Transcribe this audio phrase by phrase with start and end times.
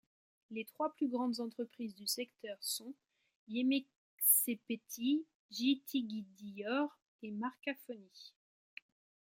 [0.49, 2.91] Les trois plus grandes entreprises du secteur sont
[3.47, 8.33] Yemeksepeti, Gittigidiyor et Markafoni.